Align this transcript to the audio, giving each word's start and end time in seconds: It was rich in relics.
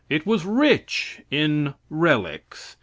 It 0.09 0.25
was 0.25 0.47
rich 0.47 1.21
in 1.29 1.75
relics. 1.87 2.75